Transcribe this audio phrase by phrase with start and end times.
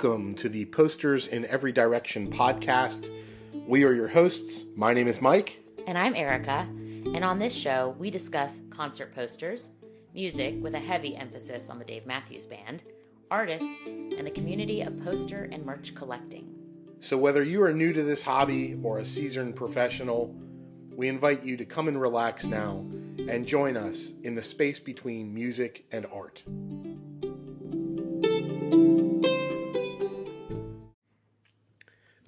[0.00, 3.10] Welcome to the Posters in Every Direction podcast.
[3.66, 4.66] We are your hosts.
[4.76, 5.58] My name is Mike.
[5.88, 6.68] And I'm Erica.
[6.70, 9.70] And on this show, we discuss concert posters,
[10.14, 12.84] music with a heavy emphasis on the Dave Matthews Band,
[13.28, 16.54] artists, and the community of poster and merch collecting.
[17.00, 20.32] So, whether you are new to this hobby or a seasoned professional,
[20.94, 22.86] we invite you to come and relax now
[23.28, 26.44] and join us in the space between music and art.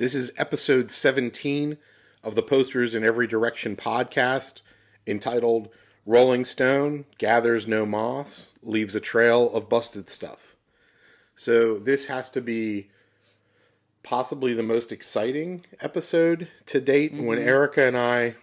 [0.01, 1.77] This is episode 17
[2.25, 4.63] of the Posters in Every Direction podcast
[5.07, 5.69] entitled
[6.07, 10.57] Rolling Stone Gathers No Moss, Leaves a Trail of Busted Stuff.
[11.37, 12.89] So, this has to be
[14.03, 17.13] possibly the most exciting episode to date.
[17.13, 17.27] Mm-hmm.
[17.27, 18.37] When Erica and I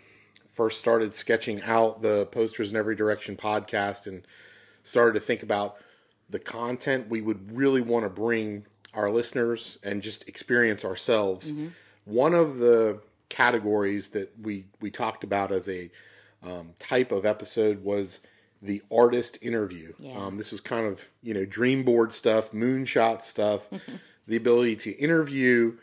[0.54, 4.28] first started sketching out the Posters in Every Direction podcast and
[4.84, 5.78] started to think about
[6.30, 11.52] the content we would really want to bring our listeners and just experience ourselves.
[11.52, 11.68] Mm-hmm.
[12.06, 15.90] One of the categories that we we talked about as a
[16.44, 18.22] um, type of episode was
[18.62, 19.94] the artist interview.
[20.00, 20.18] Yeah.
[20.18, 23.70] Um, this was kind of you know dream board stuff, moonshot stuff,
[24.28, 25.78] the ability to interview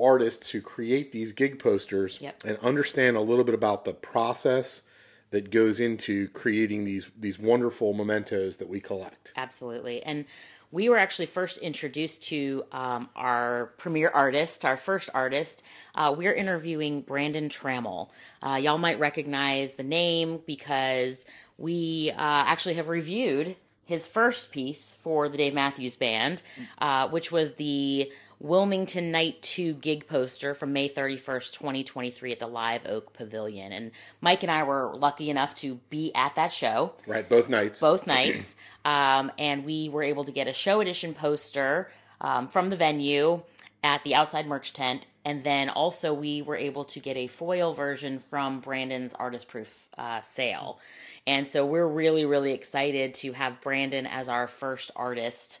[0.00, 2.42] artists who create these gig posters yep.
[2.44, 4.84] and understand a little bit about the process
[5.30, 9.32] that goes into creating these these wonderful mementos that we collect.
[9.36, 10.24] Absolutely, and
[10.72, 15.64] we were actually first introduced to um, our premier artist, our first artist.
[15.94, 18.10] Uh, we're interviewing Brandon Trammel.
[18.42, 21.26] Uh, y'all might recognize the name because
[21.58, 26.42] we uh, actually have reviewed his first piece for the Dave Matthews Band,
[26.78, 32.46] uh, which was the Wilmington Night 2 gig poster from May 31st, 2023 at the
[32.46, 33.70] Live Oak Pavilion.
[33.70, 33.90] And
[34.22, 36.94] Mike and I were lucky enough to be at that show.
[37.06, 37.80] Right, both nights.
[37.80, 38.56] Both nights.
[38.86, 43.42] um, and we were able to get a show edition poster um, from the venue
[43.84, 45.06] at the outside merch tent.
[45.22, 49.86] And then also, we were able to get a foil version from Brandon's artist proof
[49.98, 50.80] uh, sale.
[51.26, 55.60] And so, we're really, really excited to have Brandon as our first artist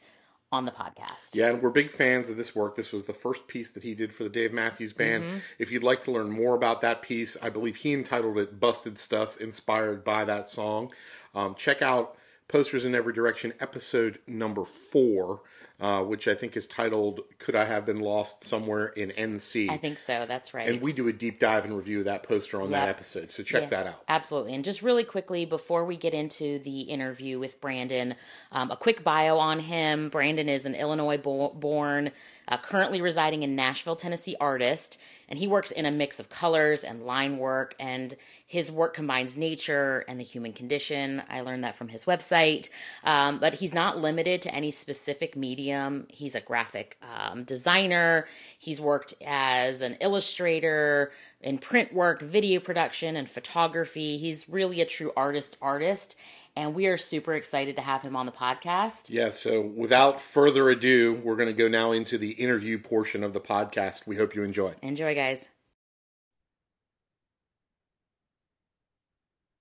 [0.52, 1.34] on the podcast.
[1.34, 2.74] Yeah, and we're big fans of this work.
[2.74, 5.24] This was the first piece that he did for the Dave Matthews Band.
[5.24, 5.38] Mm-hmm.
[5.58, 8.98] If you'd like to learn more about that piece, I believe he entitled it Busted
[8.98, 10.92] Stuff, inspired by that song.
[11.34, 12.16] Um, check out
[12.48, 15.42] Posters in Every Direction, episode number four.
[15.80, 19.78] Uh, which I think is titled "Could I Have Been Lost Somewhere in NC?" I
[19.78, 20.26] think so.
[20.28, 20.68] That's right.
[20.68, 22.72] And we do a deep dive and review of that poster on yep.
[22.72, 24.02] that episode, so check yeah, that out.
[24.06, 24.54] Absolutely.
[24.54, 28.14] And just really quickly before we get into the interview with Brandon,
[28.52, 30.10] um, a quick bio on him.
[30.10, 32.10] Brandon is an Illinois bo- born,
[32.48, 34.98] uh, currently residing in Nashville, Tennessee artist
[35.30, 39.36] and he works in a mix of colors and line work and his work combines
[39.36, 41.22] nature and the human condition.
[41.30, 42.68] I learned that from his website.
[43.04, 46.08] Um, but he's not limited to any specific medium.
[46.10, 48.26] He's a graphic um, designer.
[48.58, 54.18] He's worked as an illustrator in print work video production and photography.
[54.18, 56.16] He's really a true artist artist
[56.60, 59.08] and we are super excited to have him on the podcast.
[59.08, 63.32] Yeah, so without further ado, we're going to go now into the interview portion of
[63.32, 64.06] the podcast.
[64.06, 64.74] We hope you enjoy.
[64.82, 65.48] Enjoy, guys.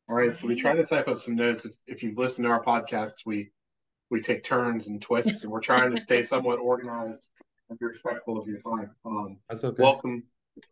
[0.09, 1.65] All right, so we try to type up some notes.
[1.65, 3.51] If, if you've listened to our podcasts, we
[4.09, 7.29] we take turns and twists, and we're trying to stay somewhat organized
[7.69, 8.91] and be respectful of your time.
[9.05, 9.81] Um, That's okay.
[9.81, 10.23] Welcome,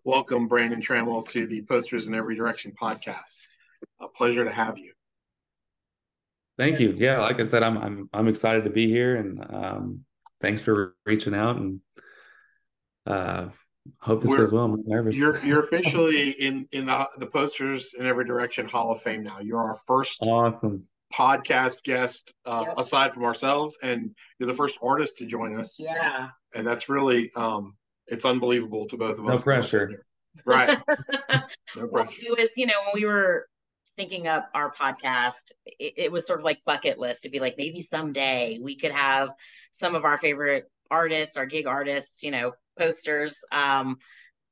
[0.04, 3.46] welcome, Brandon Trammel, to the Posters in Every Direction podcast.
[4.02, 4.92] A pleasure to have you.
[6.58, 6.94] Thank you.
[6.98, 10.06] Yeah, like I said, I'm I'm I'm excited to be here, and um,
[10.42, 11.82] thanks for reaching out, and
[13.06, 13.50] uh,
[14.00, 14.66] hope this We're, goes well.
[14.66, 15.16] I'm nervous.
[15.18, 19.40] You're you're officially in in the the posters in every direction Hall of Fame now.
[19.40, 22.78] You're our first awesome podcast guest uh, yep.
[22.78, 25.80] aside from ourselves, and you're the first artist to join us.
[25.80, 27.76] Yeah, and that's really um,
[28.08, 29.46] it's unbelievable to both of no us.
[29.46, 30.06] No pressure.
[30.46, 30.80] Right.
[31.76, 32.22] no pressure.
[32.26, 33.48] It was, you know, when we were
[33.98, 37.56] thinking up our podcast, it, it, was sort of like bucket list to be like
[37.58, 39.30] maybe someday we could have
[39.72, 43.98] some of our favorite artists, our gig artists, you know, posters, um,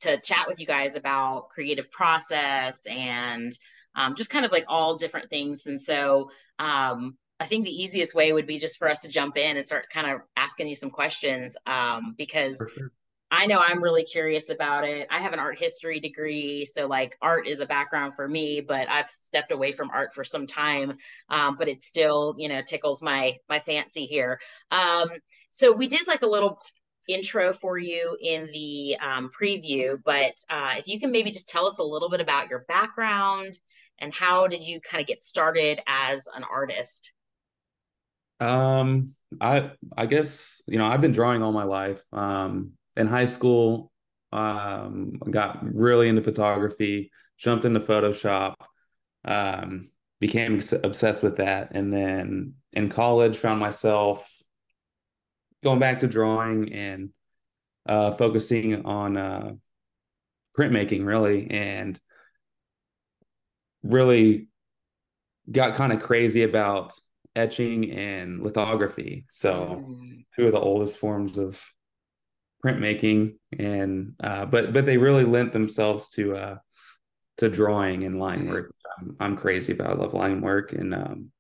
[0.01, 3.57] to chat with you guys about creative process and
[3.95, 5.67] um, just kind of like all different things.
[5.67, 9.37] And so um, I think the easiest way would be just for us to jump
[9.37, 12.91] in and start kind of asking you some questions um, because sure.
[13.35, 15.07] I know I'm really curious about it.
[15.11, 18.89] I have an art history degree, so like art is a background for me, but
[18.89, 20.97] I've stepped away from art for some time.
[21.29, 24.39] Um, but it still, you know, tickles my my fancy here.
[24.71, 25.09] Um,
[25.49, 26.59] so we did like a little
[27.09, 31.67] intro for you in the um, preview, but uh, if you can maybe just tell
[31.67, 33.59] us a little bit about your background
[33.99, 37.11] and how did you kind of get started as an artist?
[38.39, 39.09] Um,
[39.41, 42.01] I I guess you know I've been drawing all my life.
[42.13, 43.91] Um, in high school,
[44.31, 48.55] um, got really into photography, jumped into Photoshop,
[49.23, 49.89] um,
[50.19, 54.29] became obsessed with that, and then in college found myself
[55.63, 57.09] going back to drawing and
[57.87, 59.53] uh, focusing on uh,
[60.57, 61.99] printmaking really, and
[63.83, 64.47] really
[65.51, 66.93] got kind of crazy about
[67.35, 69.25] etching and lithography.
[69.29, 70.25] So mm.
[70.35, 71.61] two of the oldest forms of
[72.65, 76.57] printmaking, and uh, but but they really lent themselves to uh,
[77.37, 78.49] to drawing and line mm-hmm.
[78.49, 78.75] work.
[78.97, 79.91] I'm, I'm, crazy about.
[79.91, 81.31] I love line work, and um,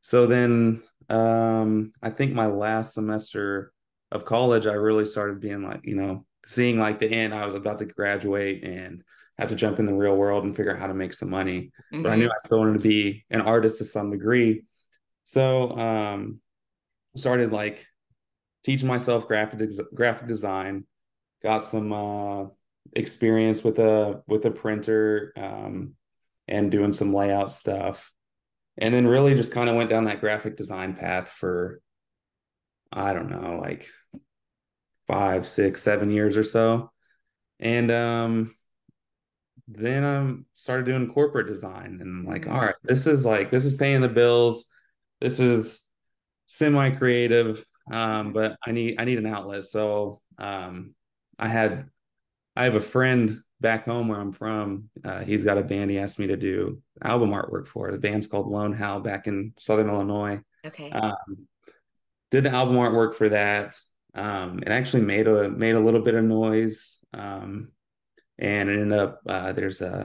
[0.00, 3.72] so then um, I think my last semester
[4.10, 7.34] of college, I really started being like, you know, seeing like the end.
[7.34, 9.02] I was about to graduate and
[9.38, 11.70] have to jump in the real world and figure out how to make some money.
[11.92, 12.02] Mm-hmm.
[12.02, 12.32] But I knew mm-hmm.
[12.32, 14.64] I still wanted to be an artist to some degree.
[15.24, 16.40] So um
[17.16, 17.86] started like
[18.64, 20.84] teaching myself graphic graphic design,
[21.42, 22.46] got some uh
[22.94, 25.94] experience with a with a printer um
[26.48, 28.12] and doing some layout stuff.
[28.78, 31.80] And then really just kind of went down that graphic design path for
[32.92, 33.88] I don't know, like
[35.06, 36.90] five, six, seven years or so.
[37.60, 38.54] And um
[39.68, 43.74] then I started doing corporate design and like, all right, this is like this is
[43.74, 44.64] paying the bills.
[45.20, 45.80] This is
[46.46, 49.66] semi creative, um, but I need I need an outlet.
[49.66, 50.94] So um,
[51.38, 51.88] I had
[52.56, 54.90] I have a friend back home where I'm from.
[55.04, 55.90] Uh, he's got a band.
[55.90, 57.90] He asked me to do album artwork for.
[57.90, 60.40] The band's called Lone Howl back in Southern Illinois.
[60.66, 60.90] Okay.
[60.90, 61.46] Um,
[62.30, 63.76] did the album artwork for that.
[64.14, 66.98] Um, it actually made a made a little bit of noise.
[67.14, 67.72] Um,
[68.38, 70.04] and it ended up uh, there's a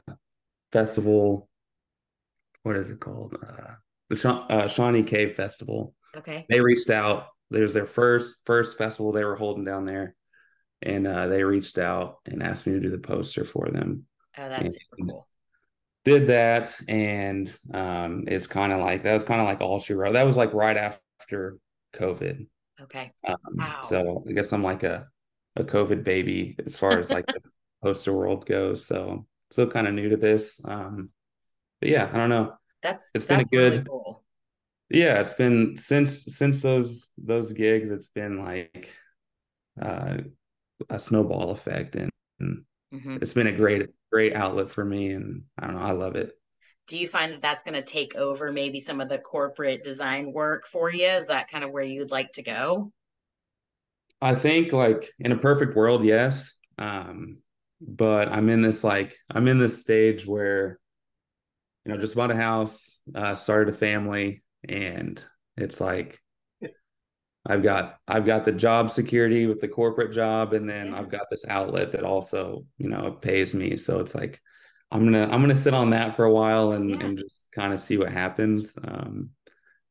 [0.72, 1.48] festival.
[2.62, 3.36] What is it called?
[3.46, 3.74] Uh,
[4.08, 5.94] the uh, Shawnee Cave Festival.
[6.16, 6.46] Okay.
[6.48, 7.26] They reached out.
[7.50, 10.14] There's their first first festival they were holding down there,
[10.82, 14.04] and uh, they reached out and asked me to do the poster for them.
[14.36, 15.28] Oh, that's and super cool.
[16.04, 19.94] Did that, and um, it's kind of like that was kind of like all she
[19.94, 20.12] wrote.
[20.12, 21.58] That was like right after
[21.94, 22.46] COVID.
[22.80, 23.12] Okay.
[23.26, 23.80] Um, wow.
[23.82, 25.08] So I guess I'm like a
[25.56, 27.40] a COVID baby as far as like the
[27.82, 28.86] poster world goes.
[28.86, 30.60] So still kind of new to this.
[30.64, 31.10] Um,
[31.80, 32.54] but yeah, I don't know.
[32.82, 33.72] That's it's that's been a good.
[33.72, 34.24] Really cool.
[34.90, 37.90] Yeah, it's been since since those those gigs.
[37.90, 38.94] It's been like
[39.80, 40.18] uh,
[40.88, 42.64] a snowball effect, and, and
[42.94, 43.18] mm-hmm.
[43.20, 45.10] it's been a great great outlet for me.
[45.10, 46.32] And I don't know, I love it.
[46.86, 50.32] Do you find that that's going to take over maybe some of the corporate design
[50.32, 51.06] work for you?
[51.06, 52.90] Is that kind of where you'd like to go?
[54.22, 56.54] I think like in a perfect world, yes.
[56.78, 57.38] Um,
[57.80, 60.80] but I'm in this like I'm in this stage where
[61.84, 65.22] you know just bought a house, uh, started a family, and
[65.56, 66.20] it's like
[67.46, 71.30] I've got I've got the job security with the corporate job, and then I've got
[71.30, 73.76] this outlet that also you know pays me.
[73.76, 74.40] So it's like
[74.90, 77.00] I'm gonna I'm gonna sit on that for a while and yeah.
[77.00, 78.72] and just kind of see what happens.
[78.82, 79.30] Um,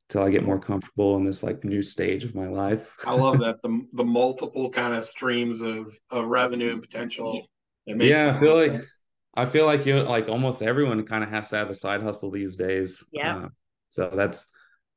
[0.09, 2.95] till I get more comfortable in this like new stage of my life.
[3.05, 7.41] I love that the the multiple kind of streams of of revenue and potential
[7.87, 9.03] yeah, I feel like sense.
[9.35, 12.31] I feel like you like almost everyone kind of has to have a side hustle
[12.31, 13.03] these days.
[13.11, 13.37] Yeah.
[13.37, 13.47] Uh,
[13.89, 14.49] so that's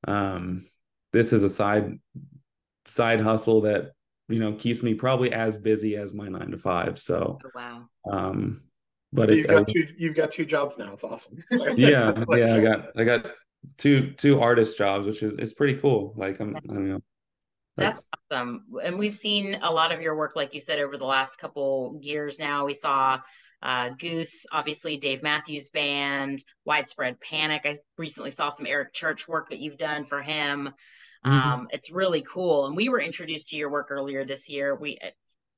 [0.07, 0.67] um
[1.13, 1.99] this is a side
[2.85, 3.93] side hustle that
[4.29, 6.99] you know keeps me probably as busy as my nine to five.
[6.99, 7.89] So oh, wow.
[8.11, 8.63] Um
[9.13, 10.93] but you've got two you've got two jobs now.
[10.93, 11.43] It's awesome.
[11.77, 13.27] yeah, yeah, I got I got
[13.77, 16.15] two two artist jobs, which is it's pretty cool.
[16.17, 17.01] Like I'm I don't know.
[17.77, 18.65] That's, awesome.
[18.83, 21.99] And we've seen a lot of your work, like you said, over the last couple
[22.03, 22.67] years now.
[22.67, 23.21] We saw
[23.63, 27.63] uh, Goose, obviously Dave Matthews Band, Widespread Panic.
[27.65, 30.71] I recently saw some Eric Church work that you've done for him.
[31.25, 31.31] Mm-hmm.
[31.31, 32.67] Um, it's really cool.
[32.67, 34.75] And we were introduced to your work earlier this year.
[34.75, 34.99] We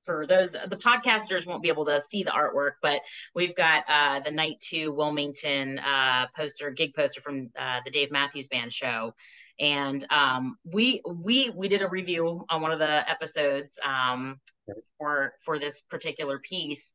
[0.05, 3.01] for those the podcasters won't be able to see the artwork but
[3.35, 8.11] we've got uh, the night two wilmington uh, poster gig poster from uh, the dave
[8.11, 9.13] matthews band show
[9.61, 14.41] and um, we we we did a review on one of the episodes um,
[14.99, 16.93] for for this particular piece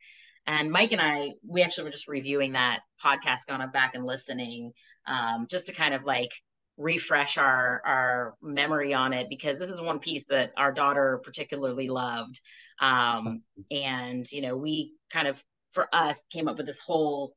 [0.47, 4.71] and mike and i we actually were just reviewing that podcast going back and listening
[5.07, 6.31] um, just to kind of like
[6.77, 11.87] refresh our our memory on it because this is one piece that our daughter particularly
[11.87, 12.39] loved
[12.79, 17.35] um, and you know we kind of for us came up with this whole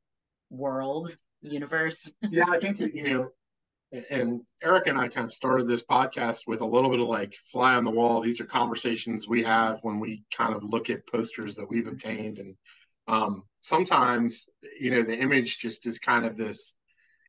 [0.51, 3.31] world universe yeah i think you know
[4.11, 7.35] and Eric and I kind of started this podcast with a little bit of like
[7.51, 8.21] fly on the wall.
[8.21, 12.39] These are conversations we have when we kind of look at posters that we've obtained.
[12.39, 12.55] And
[13.13, 14.47] um, sometimes,
[14.79, 16.77] you know, the image just is kind of this,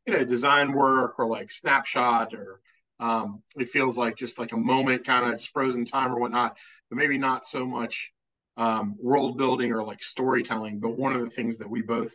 [0.05, 2.61] you know, design work or like snapshot or
[3.01, 6.55] Um, it feels like just like a moment, kind of just frozen time or whatnot,
[6.87, 8.13] but maybe not so much
[8.57, 10.79] um, world building or like storytelling.
[10.79, 12.13] But one of the things that we both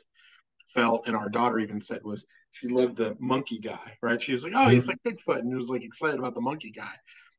[0.75, 4.23] felt, and our daughter even said, was she loved the monkey guy, right?
[4.23, 6.97] She was like, oh, he's like Bigfoot, and was like excited about the monkey guy.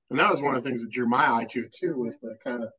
[0.09, 2.17] And that was one of the things that drew my eye to it too, was
[2.21, 2.69] the kind of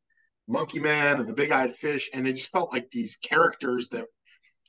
[0.49, 2.09] monkey man and the big eyed fish.
[2.13, 4.07] And they just felt like these characters that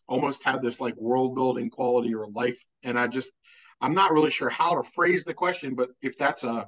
[0.07, 2.63] almost had this like world building quality or life.
[2.83, 3.33] And I just,
[3.81, 6.67] I'm not really sure how to phrase the question, but if that's a,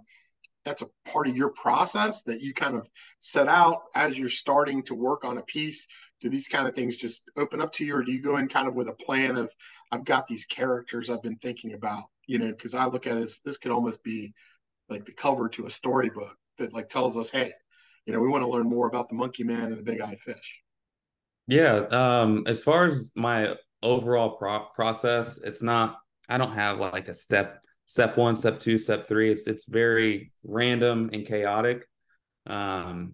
[0.63, 2.87] that's a part of your process that you kind of
[3.19, 5.87] set out as you're starting to work on a piece
[6.21, 8.47] do these kind of things just open up to you or do you go in
[8.47, 9.51] kind of with a plan of
[9.91, 13.21] i've got these characters i've been thinking about you know because i look at it
[13.21, 14.31] as this could almost be
[14.89, 17.51] like the cover to a storybook that like tells us hey
[18.05, 20.15] you know we want to learn more about the monkey man and the big eye
[20.15, 20.61] fish
[21.47, 25.97] yeah um as far as my overall pro- process it's not
[26.29, 30.31] i don't have like a step step one step two step three it's it's very
[30.43, 31.85] random and chaotic
[32.47, 33.13] um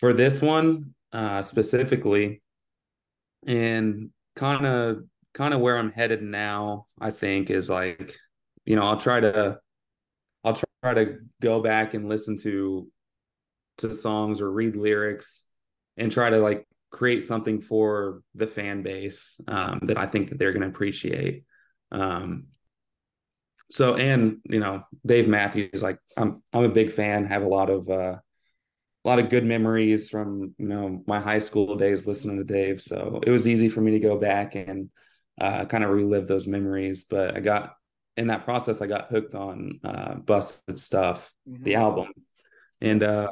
[0.00, 2.42] for this one uh, specifically,
[3.46, 6.86] and kind of kind of where I'm headed now.
[6.98, 8.16] I think is like,
[8.64, 9.58] you know, I'll try to
[10.42, 12.88] I'll try to go back and listen to
[13.80, 15.42] to songs or read lyrics
[15.96, 20.38] and try to like create something for the fan base um, that I think that
[20.38, 21.44] they're going to appreciate.
[21.92, 22.46] Um,
[23.70, 27.26] so, and you know, Dave Matthews, like I'm, I'm a big fan.
[27.26, 28.18] Have a lot of uh,
[29.04, 32.82] a lot of good memories from you know my high school days listening to Dave.
[32.82, 34.90] So it was easy for me to go back and
[35.40, 37.04] uh, kind of relive those memories.
[37.04, 37.76] But I got
[38.16, 41.62] in that process, I got hooked on uh, Busted Stuff, mm-hmm.
[41.62, 42.08] the album,
[42.80, 43.28] and uh,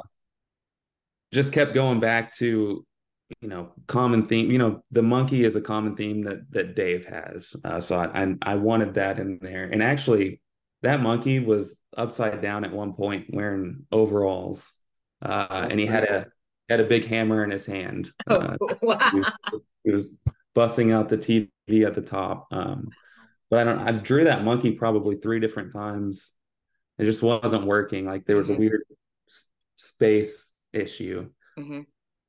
[1.31, 2.85] just kept going back to
[3.41, 4.51] you know common theme.
[4.51, 7.55] You know, the monkey is a common theme that that Dave has.
[7.63, 10.41] Uh, so I, I I wanted that in there, and actually
[10.81, 14.71] that monkey was upside down at one point wearing overalls
[15.21, 16.27] uh, and he had a
[16.69, 18.11] had a big hammer in his hand.
[18.27, 19.09] Oh, uh, wow.
[19.11, 19.31] he, was,
[19.83, 20.17] he, was,
[20.55, 22.47] busting out the TV at the top.
[22.51, 22.89] Um,
[23.49, 23.79] but I don't.
[23.79, 26.31] I drew that monkey probably three different times.
[26.97, 28.05] It just wasn't working.
[28.05, 28.55] Like there was mm-hmm.
[28.55, 28.83] a weird
[29.77, 31.29] space issue.
[31.57, 31.81] Mm-hmm.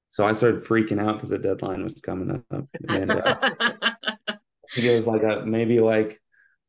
[0.08, 3.50] So I started freaking out because the deadline was coming up, and uh,
[4.76, 6.20] it was like a maybe like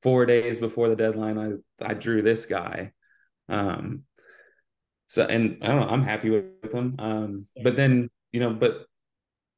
[0.03, 1.37] four days before the deadline.
[1.37, 2.91] I I drew this guy.
[3.49, 4.03] Um,
[5.07, 6.95] so and I don't know, I'm happy with, with them.
[6.99, 7.63] Um, yeah.
[7.63, 8.85] but then you know, but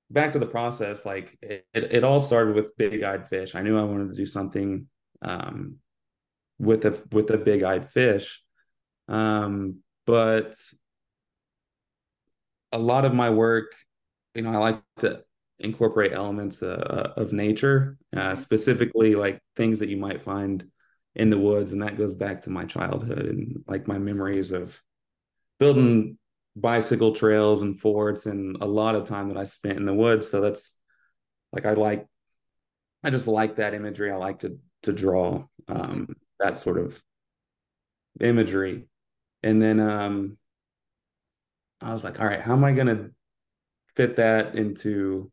[0.09, 3.53] back to the process, like it, it, it all started with big eyed fish.
[3.55, 4.87] I knew I wanted to do something
[5.21, 5.77] um,
[6.57, 8.41] with a with a big eyed fish,
[9.07, 10.55] um, but
[12.73, 13.73] a lot of my work,
[14.35, 15.23] you know, I like to
[15.59, 18.39] incorporate elements uh, of nature, uh, mm-hmm.
[18.39, 20.65] specifically like things that you might find
[21.15, 24.79] in the woods, and that goes back to my childhood and like my memories of
[25.59, 26.17] building
[26.55, 30.29] bicycle trails and forts and a lot of time that I spent in the woods.
[30.29, 30.71] So that's
[31.51, 32.07] like I like
[33.03, 34.11] I just like that imagery.
[34.11, 37.01] I like to to draw um that sort of
[38.19, 38.87] imagery.
[39.43, 40.37] And then um
[41.83, 43.09] I was like, all right, how am I gonna
[43.95, 45.31] fit that into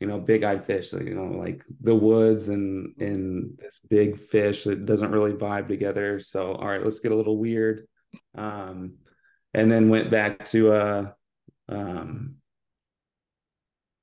[0.00, 4.64] you know big-eyed fish so, you know like the woods and and this big fish
[4.64, 7.86] that doesn't really vibe together so all right let's get a little weird
[8.34, 8.94] um,
[9.54, 11.10] and then went back to uh,
[11.68, 12.36] um,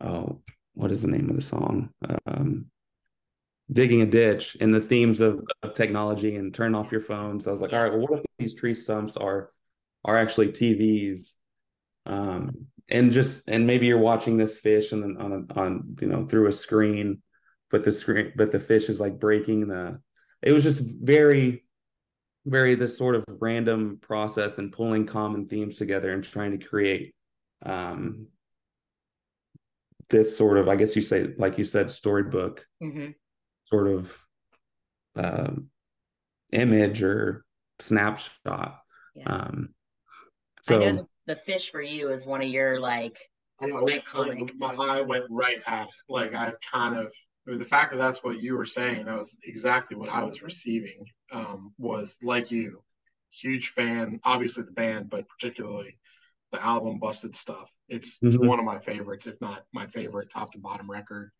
[0.02, 0.42] oh,
[0.74, 1.90] what is the name of the song?
[2.26, 2.68] Um,
[3.72, 7.40] digging a ditch and the themes of, of technology and turn off your phone.
[7.40, 9.52] So I was like, all right, well, what if these tree stumps are
[10.06, 11.34] are actually TVs?
[12.06, 16.08] Um, and just and maybe you're watching this fish and then on a, on you
[16.08, 17.22] know through a screen,
[17.70, 20.00] but the screen but the fish is like breaking the.
[20.42, 21.66] It was just very
[22.46, 27.14] very this sort of random process and pulling common themes together and trying to create
[27.66, 28.28] um,
[30.10, 33.12] this sort of, I guess you say, like you said, storybook mm-hmm.
[33.66, 34.18] sort of
[35.16, 35.68] um,
[36.52, 37.46] image or
[37.80, 38.80] snapshot.
[39.16, 39.24] Yeah.
[39.26, 39.70] Um,
[40.64, 43.18] so I know the fish for you is one of your like
[43.62, 44.52] iconic.
[44.58, 45.94] My eye went right at it.
[46.08, 47.12] Like I kind of
[47.48, 50.24] I mean, the fact that that's what you were saying, that was exactly what I
[50.24, 51.06] was receiving.
[51.32, 52.82] Um, was like you,
[53.32, 54.20] huge fan.
[54.24, 55.98] Obviously the band, but particularly
[56.52, 58.46] the album "Busted Stuff." It's, mm-hmm.
[58.46, 61.32] one of my favorites, if not my favorite, top to bottom record.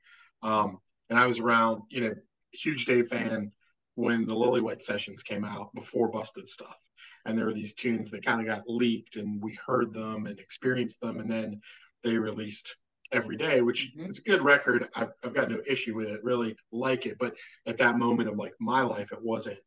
[0.42, 2.16] Um, and I was around, you know,
[2.54, 3.52] huge Dave fan
[3.96, 6.78] when the Lillywhite sessions came out before Busted Stuff.
[7.26, 10.40] And there were these tunes that kind of got leaked, and we heard them and
[10.40, 11.62] experienced them, and then
[12.04, 12.78] they released
[13.12, 14.10] Everyday, which mm-hmm.
[14.10, 14.88] is a good record.
[14.96, 17.18] I've, I've got no issue with it, really like it.
[17.18, 17.36] But
[17.66, 19.60] at that moment of like my life, it wasn't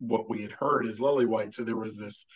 [0.00, 2.26] what we had heard as Lillywhite so there was this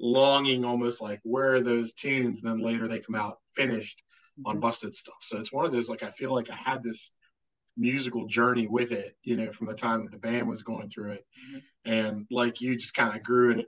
[0.00, 4.02] longing almost like where are those tunes and then later they come out finished
[4.44, 4.60] on Mm-hmm.
[4.60, 7.12] busted stuff so it's one of those like i feel like i had this
[7.76, 11.12] musical journey with it you know from the time that the band was going through
[11.12, 11.62] it Mhm.
[11.86, 13.64] and like you just kind of grew in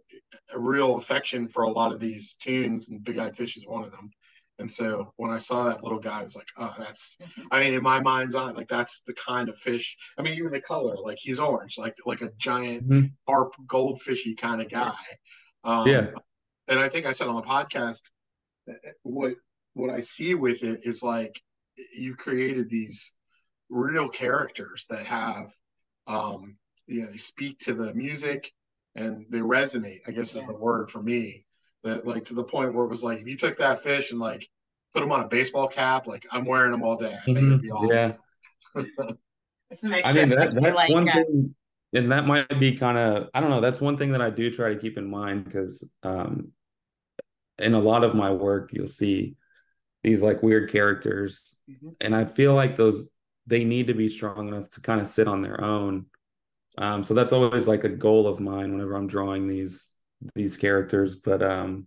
[0.52, 3.82] a real affection for a lot of these tunes and big eyed fish is one
[3.82, 4.10] of them
[4.58, 7.46] and so when i saw that little guy i was like oh that's Mhm.
[7.50, 10.52] i mean in my mind's eye like that's the kind of fish i mean even
[10.52, 13.12] the color like he's orange like like a giant Mhm.
[13.26, 14.94] harp goldfishy kind of guy
[15.64, 16.10] um, Yeah.
[16.68, 18.02] and i think i said on the podcast
[18.68, 19.34] uh, what
[19.72, 21.42] what i see with it is like
[21.98, 23.12] you've created these
[23.70, 25.50] real characters that have
[26.06, 26.56] um
[26.86, 28.52] you know they speak to the music
[28.94, 31.44] and they resonate i guess is the word for me
[31.82, 34.20] that like to the point where it was like if you took that fish and
[34.20, 34.48] like
[34.92, 37.62] put him on a baseball cap like i'm wearing them all day i think it'd
[37.62, 38.14] be awesome
[38.76, 39.12] Yeah.
[40.04, 41.54] I mean that that's like, one uh, thing,
[41.94, 43.60] and that might be kind of I don't know.
[43.60, 46.52] That's one thing that I do try to keep in mind because um,
[47.58, 49.34] in a lot of my work, you'll see
[50.02, 51.96] these like weird characters, Mhm.
[52.00, 53.08] and I feel like those
[53.46, 56.06] they need to be strong enough to kind of sit on their own.
[56.78, 59.90] Um, so that's always like a goal of mine whenever I'm drawing these
[60.34, 61.16] these characters.
[61.16, 61.86] But um,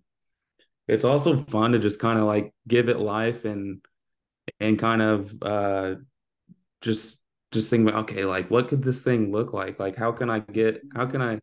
[0.88, 3.82] it's also fun to just kind of like give it life and
[4.60, 5.96] and kind of uh,
[6.82, 7.18] just
[7.52, 10.40] just think about okay like what could this thing look like like how can i
[10.40, 11.40] get how can i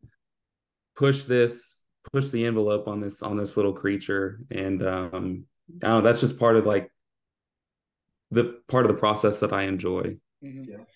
[0.96, 5.44] push this push the envelope on this on this little creature and um
[5.82, 6.90] i don't know that's just part of like
[8.34, 10.16] the part of the process that i enjoy.
[10.42, 10.86] Mhm.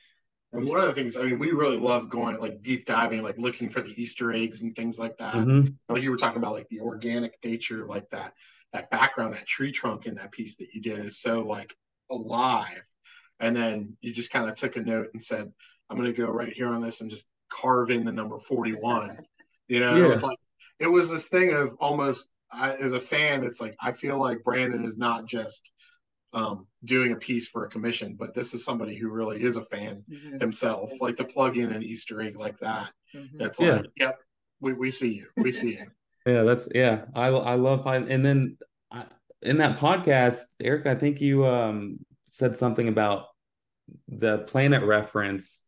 [0.52, 3.38] and one of the things i mean we really love going like deep diving like
[3.38, 5.34] looking for the easter eggs and things like that.
[5.34, 5.74] Mhm.
[5.88, 8.32] like you were talking about like the organic nature like that
[8.72, 11.74] that background that tree trunk in that piece that you did is so like
[12.10, 12.82] alive.
[13.40, 15.50] And then you just kind of took a note and said
[15.88, 19.16] i'm going to go right here on this and just carve in the number 41
[19.68, 20.38] you know it was like
[20.78, 24.44] it was this thing of almost I, as a fan it's like i feel like
[24.44, 25.72] brandon is not just
[26.34, 29.62] um, doing a piece for a commission but this is somebody who really is a
[29.62, 30.40] fan Mhm.
[30.40, 33.40] himself like to plug in an easter egg like that Mhm.
[33.40, 33.76] it's Yeah.
[33.76, 34.18] like yep
[34.60, 35.86] we, we see you we see you
[36.26, 38.58] yeah that's yeah i i love and then
[38.90, 39.04] I,
[39.42, 41.98] in that podcast eric i think you um
[42.30, 43.28] said something about
[44.08, 45.62] the planet reference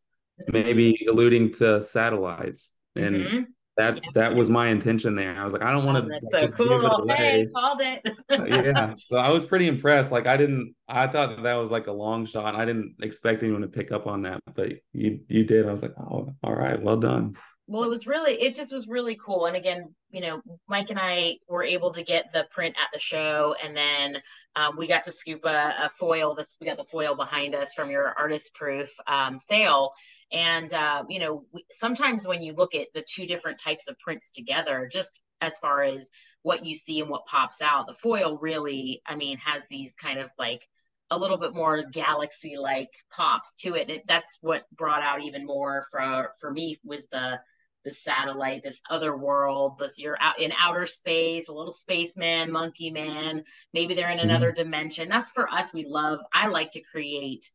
[0.48, 3.46] maybe alluding to satellites and Mhm.
[3.80, 5.34] That's that was my intention there.
[5.36, 7.08] I was like i don't want Oh, to that's so just give it cool.
[7.08, 7.48] Hey, away.
[7.54, 8.00] called it.
[8.48, 8.94] yeah.
[9.08, 10.12] So i was pretty impressed.
[10.12, 12.54] Like i didn't i thought that, that was like a long shot.
[12.54, 15.68] I didn't expect anyone to pick up on that but you you did.
[15.68, 17.36] I was like oh all right well done.
[17.66, 19.46] Well it was really it just was really cool.
[19.46, 22.98] And again you know mike and i were able to get the print at the
[22.98, 24.20] show and then
[24.56, 27.74] um, we got to scoop a, a foil this we got the foil behind us
[27.74, 29.92] from your artist proof um, sale
[30.32, 33.98] and uh, you know we, sometimes when you look at the two different types of
[33.98, 36.10] prints together just as far as
[36.42, 40.18] what you see and what pops out the foil really i mean has these kind
[40.18, 40.66] of like
[41.10, 43.90] a little bit more galaxy like pops to it.
[43.90, 47.40] it that's what brought out even more for for me was the
[47.84, 52.90] the satellite, this other world, this you're out in outer space, a little spaceman, monkey
[52.90, 55.08] man, maybe they're in another dimension.
[55.08, 55.72] That's for us.
[55.72, 57.50] We love, I like to create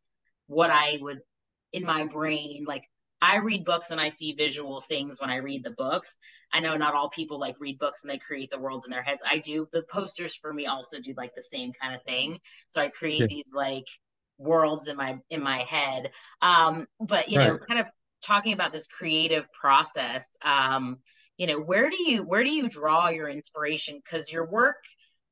[0.48, 1.20] what I would
[1.76, 2.66] in my brain.
[2.68, 2.84] Like
[3.22, 6.16] I read books and I see visual things when I read the books.
[6.54, 9.04] I know not all people like read books and they create the worlds in their
[9.04, 9.24] heads.
[9.30, 9.68] I do.
[9.72, 12.40] The posters for me also do like the same kind of thing.
[12.68, 13.28] So I create Yeah.
[13.28, 13.86] these like
[14.38, 16.12] worlds in my in my head.
[16.42, 17.88] Um, but you know, kind of
[18.26, 20.98] talking about this creative process um
[21.38, 24.78] you know where do you where do you draw your inspiration because your work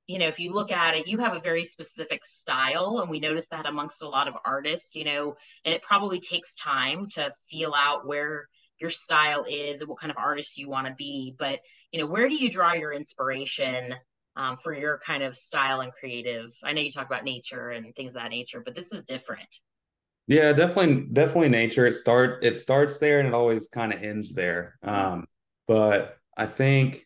[0.08, 3.20] you know if you look at it you have a very specific style and we
[3.20, 5.36] notice that amongst a lot of artists you know
[5.66, 8.48] and it probably takes time to feel out where
[8.80, 11.60] your style is and what kind of artist you want to be but
[11.92, 13.94] you know where do you draw your inspiration
[14.36, 17.96] um, for your kind of style and creative i know you talk about nature and
[17.96, 19.60] things of that nature but this is different
[20.28, 21.86] Yeah, definitely, definitely nature.
[21.86, 24.78] It start it starts there and it always kind of ends there.
[24.82, 25.26] Um,
[25.68, 27.06] but I think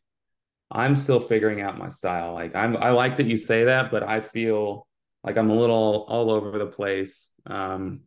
[0.70, 2.34] I'm still figuring out my style.
[2.34, 4.88] Like I'm, I like that you say that, but I feel
[5.24, 7.30] like I'm a little all over the place.
[7.46, 8.02] Um,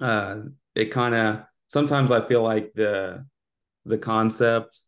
[0.00, 0.36] uh,
[0.74, 3.24] it kind of sometimes I feel like the
[3.84, 4.80] the concept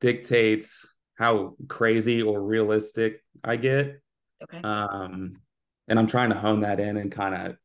[0.00, 4.00] dictates how crazy or realistic I get.
[4.42, 5.34] okay Um,
[5.88, 7.56] and I'm trying to hone that in and kind of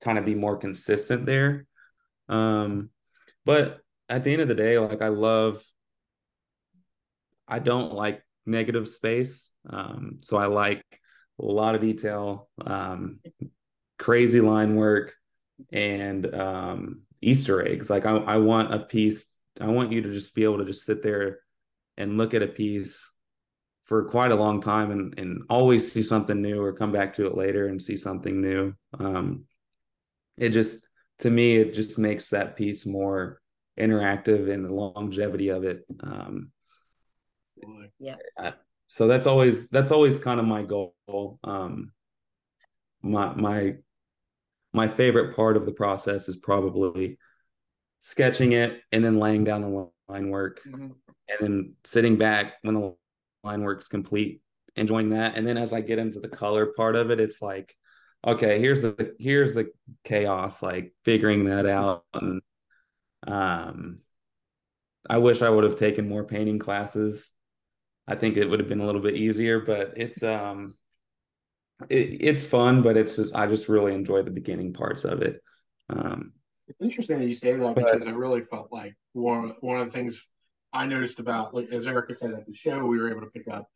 [0.00, 1.66] kind of be more consistent there.
[2.28, 2.90] Um,
[3.44, 5.62] but at the end of the day, like I love
[7.48, 9.50] I don't like negative space.
[9.68, 10.84] Um, so I like
[11.40, 13.20] a lot of detail, um,
[13.98, 15.14] crazy line work,
[15.72, 17.90] and um, Easter eggs.
[17.90, 19.26] Like I, I want a piece
[19.60, 21.40] I want you to just be able to just sit there
[21.96, 23.08] and look at a piece
[23.84, 27.26] for quite a long time and and always see something new or come back to
[27.26, 28.74] it later and see something new.
[28.98, 29.44] Um,
[30.36, 30.86] it just
[31.20, 33.40] to me it just makes that piece more
[33.78, 35.84] interactive and the longevity of it.
[36.00, 36.50] Um,
[37.98, 38.52] yeah.
[38.88, 40.94] So that's always that's always kind of my goal.
[41.44, 41.92] Um,
[43.02, 43.74] my my
[44.72, 47.18] my favorite part of the process is probably
[48.00, 50.88] sketching it and then laying down the line work mm-hmm.
[51.28, 52.94] and then sitting back when the
[53.42, 54.42] line work's complete
[54.76, 57.74] enjoying that and then as i get into the color part of it it's like
[58.26, 59.70] okay here's the here's the
[60.04, 62.42] chaos like figuring that out and
[63.26, 63.98] um
[65.08, 67.30] i wish i would have taken more painting classes
[68.08, 70.74] i think it would have been a little bit easier but it's um
[71.90, 75.42] it, it's fun, but it's just I just really enjoy the beginning parts of it.
[75.90, 76.32] Um,
[76.68, 79.86] it's interesting that you say that because but, it really felt like one one of
[79.86, 80.30] the things
[80.72, 83.48] I noticed about like as Erica said at the show, we were able to pick
[83.48, 83.68] up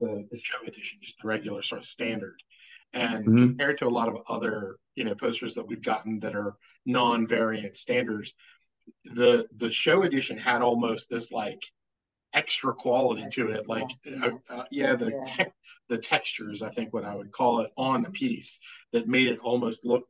[0.00, 2.42] the, the show edition, just the regular sort of standard.
[2.94, 3.36] And mm-hmm.
[3.38, 7.76] compared to a lot of other, you know, posters that we've gotten that are non-variant
[7.76, 8.34] standards,
[9.04, 11.62] the the show edition had almost this like
[12.34, 13.68] extra quality to it.
[13.68, 13.90] Like,
[14.22, 15.52] uh, uh, yeah, the te-
[15.88, 18.60] the textures, I think, what I would call it on the piece
[18.92, 20.06] that made it almost look,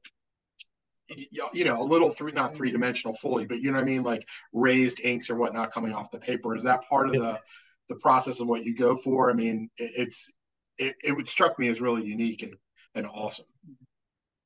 [1.52, 4.02] you know, a little three, not three dimensional fully, but you know what I mean,
[4.02, 6.54] like raised inks or whatnot coming off the paper.
[6.54, 7.40] Is that part of the
[7.88, 9.30] the process of what you go for?
[9.30, 10.32] I mean, it, it's
[10.78, 12.54] it, it would struck me as really unique and
[12.94, 13.46] and awesome.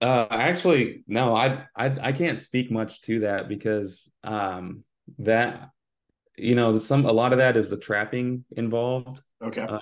[0.00, 4.84] Uh, actually, no, I, I I can't speak much to that because um
[5.18, 5.70] that
[6.36, 9.20] you know some a lot of that is the trapping involved.
[9.42, 9.62] Okay.
[9.62, 9.80] Um,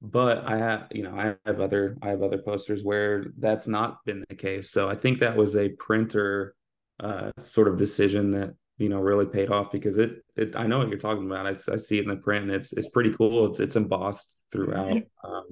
[0.00, 4.04] but i have you know i have other i have other posters where that's not
[4.04, 4.70] been the case.
[4.70, 6.54] So i think that was a printer
[7.00, 10.78] uh, sort of decision that you know really paid off because it, it i know
[10.78, 11.46] what you're talking about.
[11.46, 13.46] I, I see it in the print and it's it's pretty cool.
[13.46, 15.02] It's it's embossed throughout.
[15.24, 15.44] Um,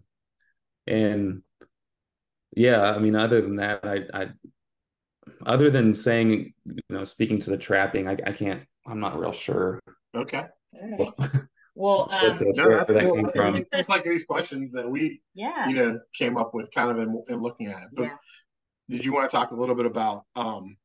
[0.86, 1.42] and
[2.54, 4.26] yeah i mean other than that i i
[5.44, 9.32] other than saying you know speaking to the trapping i, I can't i'm not real
[9.32, 9.80] sure
[10.16, 10.44] Okay.
[11.74, 13.30] Well, um, no, that's cool.
[13.72, 17.22] It's like these questions that we, yeah, you know, came up with kind of in,
[17.28, 17.88] in looking at it.
[17.92, 18.16] But yeah.
[18.88, 20.76] did you want to talk a little bit about um,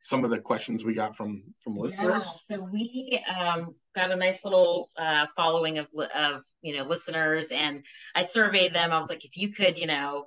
[0.00, 2.40] some of the questions we got from from listeners?
[2.48, 7.52] Yeah, so we um, got a nice little uh, following of of you know listeners,
[7.52, 7.84] and
[8.16, 8.90] I surveyed them.
[8.90, 10.26] I was like, if you could, you know,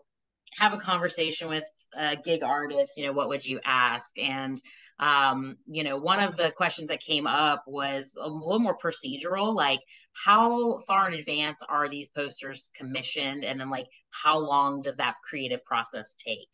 [0.58, 1.66] have a conversation with
[1.98, 4.18] a gig artist, you know, what would you ask?
[4.18, 4.62] And
[5.00, 9.56] um, you know, one of the questions that came up was a little more procedural,
[9.56, 9.80] like
[10.14, 13.44] how far in advance are these posters commissioned?
[13.44, 16.50] And then like how long does that creative process take?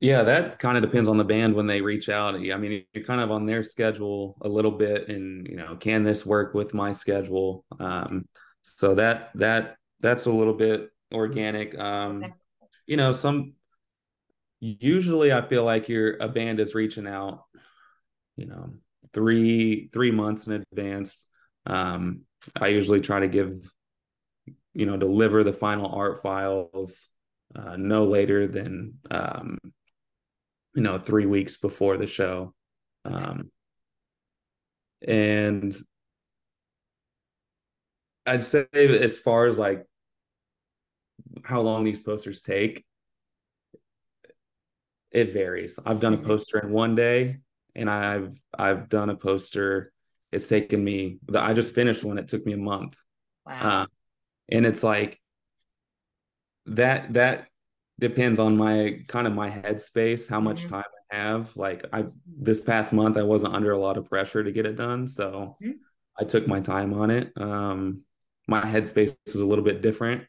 [0.00, 2.34] Yeah, that kind of depends on the band when they reach out.
[2.34, 6.02] I mean, you're kind of on their schedule a little bit, and you know, can
[6.02, 7.64] this work with my schedule?
[7.78, 8.28] Um,
[8.64, 11.78] so that that that's a little bit organic.
[11.78, 12.34] Um, okay.
[12.86, 13.54] You know, some
[14.64, 17.44] usually I feel like you're a band is reaching out,
[18.36, 18.74] you know,
[19.12, 21.26] three three months in advance.
[21.66, 22.22] Um,
[22.58, 23.70] I usually try to give,
[24.72, 27.06] you know, deliver the final art files
[27.54, 29.58] uh, no later than um,
[30.74, 32.54] you know three weeks before the show,
[33.04, 33.50] um,
[35.06, 35.76] and
[38.26, 39.84] I'd say as far as like
[41.44, 42.84] how long these posters take
[45.14, 45.78] it varies.
[45.86, 46.26] I've done a mm-hmm.
[46.26, 47.38] poster in one day,
[47.74, 49.92] and I've I've done a poster.
[50.32, 51.18] It's taken me.
[51.34, 52.18] I just finished one.
[52.18, 52.96] It took me a month.
[53.46, 53.82] Wow.
[53.82, 53.86] Uh,
[54.50, 55.20] and it's like
[56.66, 57.12] that.
[57.14, 57.46] That
[58.00, 60.74] depends on my kind of my headspace, how much mm-hmm.
[60.74, 61.56] time I have.
[61.56, 64.74] Like I this past month, I wasn't under a lot of pressure to get it
[64.74, 65.78] done, so mm-hmm.
[66.18, 67.32] I took my time on it.
[67.36, 68.02] Um,
[68.48, 70.24] my headspace was a little bit different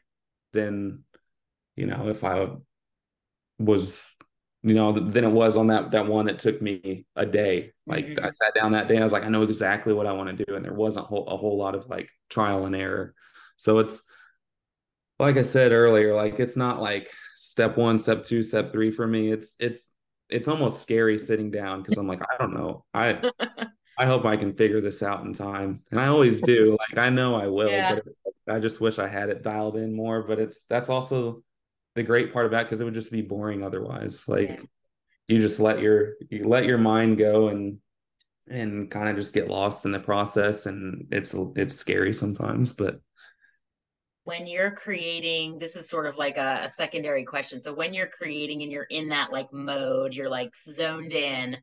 [0.52, 1.02] than
[1.74, 2.46] you know if I
[3.58, 4.15] was
[4.66, 7.70] you know, than it was on that that one that took me a day.
[7.86, 8.24] Like mm-hmm.
[8.24, 10.44] I sat down that day, I was like, I know exactly what I want to
[10.44, 13.14] do, and there wasn't a whole, a whole lot of like trial and error.
[13.58, 14.02] So it's
[15.20, 19.06] like I said earlier, like it's not like step one, step two, step three for
[19.06, 19.30] me.
[19.30, 19.82] It's it's
[20.28, 22.84] it's almost scary sitting down because I'm like, I don't know.
[22.92, 23.22] I
[23.98, 26.76] I hope I can figure this out in time, and I always do.
[26.90, 27.94] Like I know I will, yeah.
[27.94, 30.24] but I just wish I had it dialed in more.
[30.24, 31.44] But it's that's also
[31.96, 34.24] the great part about because it would just be boring otherwise.
[34.28, 34.56] Like yeah.
[35.26, 37.78] you just let your you let your mind go and
[38.48, 43.00] and kind of just get lost in the process and it's it's scary sometimes but
[44.22, 48.06] when you're creating this is sort of like a, a, secondary question so when you're
[48.06, 51.56] creating and you're in that like mode you're like zoned in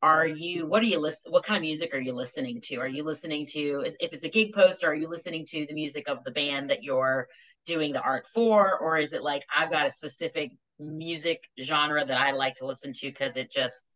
[0.00, 2.88] are you what are you listen what kind of music are you listening to are
[2.88, 6.24] you listening to if it's a gig poster are you listening to the music of
[6.24, 7.28] the band that you're
[7.66, 12.18] doing the art for or is it like i've got a specific music genre that
[12.18, 13.86] i like to listen to because it just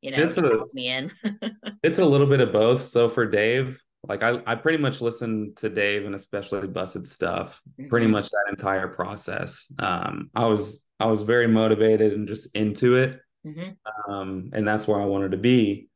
[0.00, 1.10] you know it's a, me in
[1.82, 5.54] it's a little bit of both so for dave like I, I pretty much listen
[5.56, 7.88] to dave and especially busted stuff mm-hmm.
[7.88, 12.96] pretty much that entire process um i was i was very motivated and just into
[12.96, 14.12] it mm-hmm.
[14.12, 15.88] um, and that's where I wanted to be.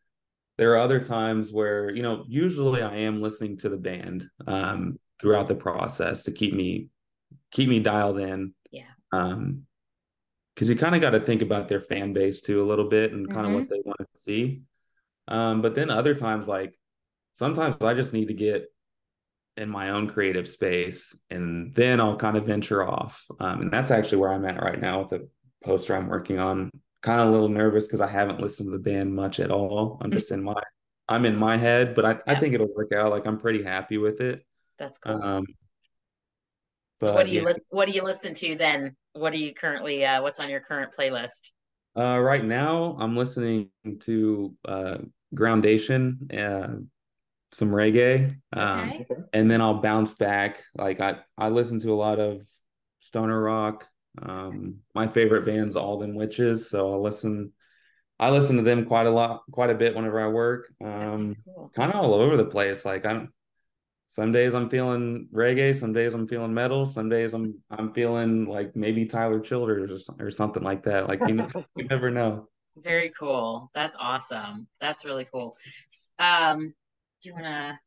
[0.58, 4.98] There are other times where you know, usually I am listening to the band um,
[5.22, 6.88] throughout the process to keep me
[7.52, 8.52] keep me dialed in.
[8.70, 8.90] Yeah.
[9.12, 9.62] Um,
[10.54, 13.12] because you kind of got to think about their fan base too a little bit
[13.12, 13.60] and kind of mm-hmm.
[13.60, 14.62] what they want to see.
[15.26, 16.78] Um, but then other times, like
[17.32, 18.70] sometimes I just need to get
[19.56, 23.24] in my own creative space and then I'll kind of venture off.
[23.40, 25.28] Um, and that's actually where I'm at right now with the
[25.64, 26.70] poster I'm working on
[27.02, 29.98] kind of a little nervous because I haven't listened to the band much at all.
[30.02, 30.60] I'm just in my
[31.08, 32.20] I'm in my head, but I, yeah.
[32.26, 33.10] I think it'll work out.
[33.10, 34.44] Like I'm pretty happy with it.
[34.78, 35.22] That's cool.
[35.22, 35.44] Um,
[36.96, 37.46] so what do you yeah.
[37.46, 38.96] listen what do you listen to then?
[39.12, 41.50] What are you currently uh what's on your current playlist?
[41.96, 44.98] Uh right now I'm listening to uh
[45.34, 46.76] Groundation, uh
[47.52, 48.36] some reggae.
[48.52, 49.06] Um, okay.
[49.32, 50.64] And then I'll bounce back.
[50.74, 52.42] Like I I listen to a lot of
[53.00, 53.88] stoner rock,
[54.20, 57.52] um, my favorite band's All Them Witches, so I listen.
[58.18, 60.72] I listen to them quite a lot, quite a bit whenever I work.
[60.84, 61.72] Um, cool.
[61.74, 62.84] Kind of all over the place.
[62.84, 63.32] Like I'm.
[64.12, 65.74] Some days I'm feeling reggae.
[65.74, 66.84] Some days I'm feeling metal.
[66.84, 71.08] Some days I'm I'm feeling like maybe Tyler Childers or, or something like that.
[71.08, 72.48] Like you, know, you never know.
[72.76, 73.70] Very cool.
[73.74, 74.66] That's awesome.
[74.80, 75.56] That's really cool.
[76.18, 76.74] Um,
[77.22, 77.78] do you want to?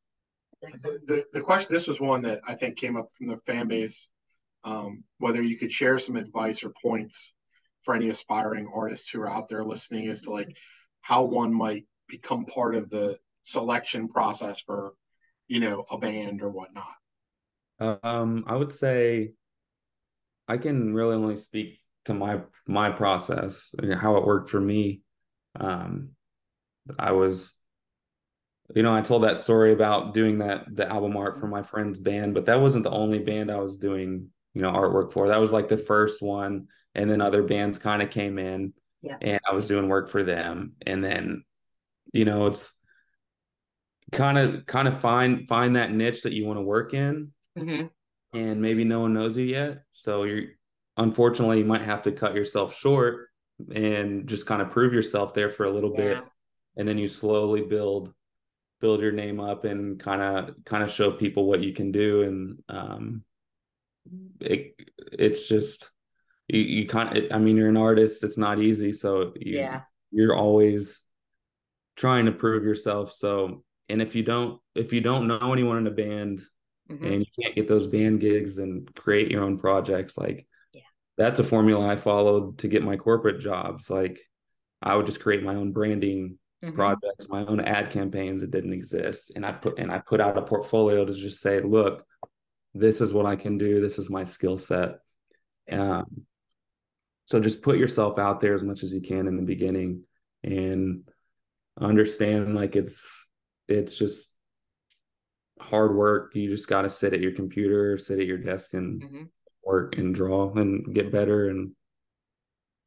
[0.61, 1.71] The, the, the question.
[1.71, 4.09] This was one that I think came up from the fan base
[4.65, 7.33] um, whether you could share some advice or points
[7.83, 10.57] for any aspiring artists who are out there listening as to like
[11.01, 14.93] how one might become part of the selection process for
[15.47, 16.85] you know a band or whatnot?
[18.03, 19.33] Um i would say
[20.47, 25.01] i can really only speak to my my process and how it worked for me.
[25.59, 26.11] Um
[26.99, 27.53] i was
[28.75, 31.99] you know i told that story about doing that the album art for my friend's
[31.99, 35.27] band but that wasn't the only band i was doing you know artwork for.
[35.27, 39.17] That was like the first one and then other bands kind of came in yeah.
[39.21, 40.73] and i was doing work for them.
[40.85, 41.43] And then
[42.13, 42.71] you know it's
[44.11, 47.87] kind of kind of find find that niche that you want to work in mm-hmm.
[48.37, 49.83] and maybe no one knows you yet.
[49.93, 50.43] So you're
[50.97, 53.29] unfortunately you might have to cut yourself short
[53.73, 56.01] and just kind of prove yourself there for a little yeah.
[56.01, 56.23] bit.
[56.77, 58.13] And then you slowly build
[58.81, 62.23] build your name up and kind of kind of show people what you can do.
[62.23, 63.23] And um
[64.39, 64.79] it
[65.11, 65.89] it's just
[66.47, 68.93] you, you can't i mean you're an artist it's not easy.
[68.93, 69.81] So you, yeah.
[70.11, 71.01] you're always
[71.95, 73.13] trying to prove yourself.
[73.13, 76.41] So and if you don't if you don't know anyone in a band
[76.89, 77.05] mm-hmm.
[77.05, 80.81] and you can't get those band gigs and create your own projects like yeah.
[81.17, 84.21] that's a formula i followed to get my corporate jobs like
[84.81, 86.75] i would just create my own branding mm-hmm.
[86.75, 90.37] projects my own ad campaigns that didn't exist and i put and i put out
[90.37, 92.05] a portfolio to just say look
[92.75, 93.81] this is what I can do.
[93.81, 94.99] This is my skill set.
[95.71, 96.25] Um,
[97.25, 100.03] so just put yourself out there as much as you can in the beginning
[100.43, 101.09] and
[101.79, 103.09] understand like it's
[103.67, 104.29] it's just
[105.59, 106.35] hard work.
[106.35, 109.23] You just got to sit at your computer, sit at your desk and mm-hmm.
[109.63, 111.71] work and draw and get better and,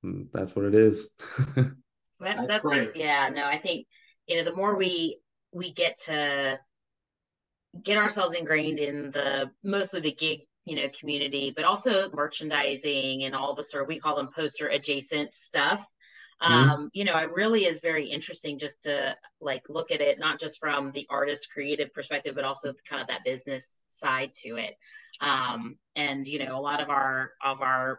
[0.03, 1.09] and that's what it is.
[1.57, 1.75] that,
[2.21, 2.95] that's, that's great.
[2.95, 3.87] Yeah, no, I think
[4.29, 5.19] you know the more we
[5.53, 6.61] we get to
[7.83, 13.35] get ourselves ingrained in the mostly the gig you know community but also merchandising and
[13.35, 15.85] all the sort of we call them poster adjacent stuff
[16.43, 16.53] mm-hmm.
[16.53, 20.41] um you know it really is very interesting just to like look at it not
[20.41, 24.75] just from the artist creative perspective but also kind of that business side to it
[25.21, 27.99] um and you know a lot of our of our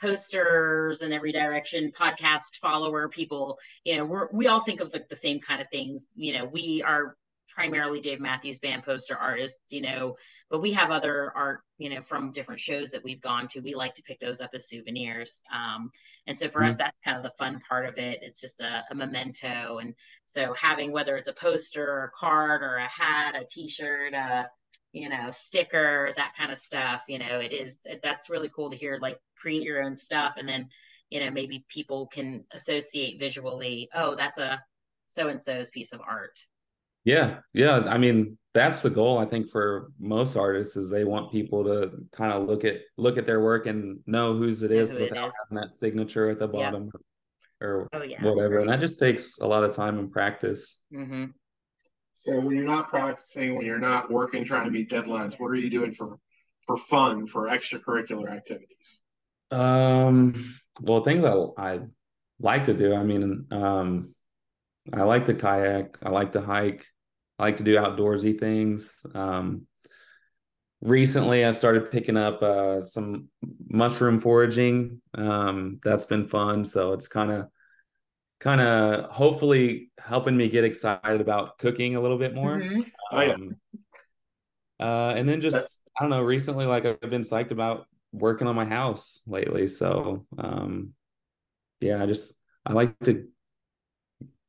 [0.00, 5.04] posters and every direction podcast follower people you know we're, we all think of the,
[5.08, 7.16] the same kind of things you know we are
[7.48, 10.16] primarily Dave Matthews Band poster artists, you know,
[10.50, 13.60] but we have other art, you know, from different shows that we've gone to.
[13.60, 15.42] We like to pick those up as souvenirs.
[15.52, 15.90] Um,
[16.26, 16.68] and so for mm-hmm.
[16.68, 18.20] us, that's kind of the fun part of it.
[18.22, 19.78] It's just a, a, memento.
[19.78, 19.94] And
[20.26, 24.48] so having whether it's a poster or a card or a hat, a t-shirt, a,
[24.92, 28.76] you know, sticker, that kind of stuff, you know, it is, that's really cool to
[28.76, 30.34] hear, like create your own stuff.
[30.36, 30.68] And then,
[31.10, 34.62] you know, maybe people can associate visually, oh, that's a
[35.06, 36.38] so-and-so's piece of art
[37.04, 37.80] yeah, yeah.
[37.86, 39.18] I mean, that's the goal.
[39.18, 43.18] I think for most artists is they want people to kind of look at look
[43.18, 45.34] at their work and know whose it is who without it is.
[45.50, 47.66] having that signature at the bottom, yeah.
[47.66, 48.22] or Oh yeah.
[48.22, 48.58] whatever.
[48.60, 50.78] And that just takes a lot of time and practice.
[50.92, 51.26] hmm
[52.14, 55.56] So when you're not practicing, when you're not working, trying to meet deadlines, what are
[55.56, 56.18] you doing for
[56.66, 59.02] for fun, for extracurricular activities?
[59.50, 61.80] Um, well, things I I
[62.40, 62.94] like to do.
[62.94, 64.14] I mean, um,
[64.92, 65.98] I like to kayak.
[66.02, 66.86] I like to hike.
[67.38, 69.04] I like to do outdoorsy things.
[69.14, 69.66] Um,
[70.80, 73.28] recently, I've started picking up uh, some
[73.68, 75.00] mushroom foraging.
[75.14, 76.64] Um, that's been fun.
[76.64, 77.48] So it's kind of
[78.40, 82.58] kind of hopefully helping me get excited about cooking a little bit more.
[82.58, 82.84] Mhm.
[83.12, 83.32] Oh, yeah.
[83.32, 83.56] Um,
[84.80, 88.54] uh, and then just I don't know, recently like I've been psyched about working on
[88.56, 89.68] my house lately.
[89.68, 90.94] So um
[91.80, 92.34] yeah, I just
[92.66, 93.26] I like to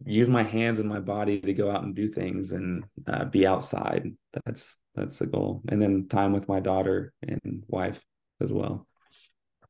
[0.03, 3.45] use my hands and my body to go out and do things and uh, be
[3.47, 4.11] outside.
[4.45, 5.61] That's that's the goal.
[5.69, 8.01] And then time with my daughter and wife
[8.41, 8.87] as well.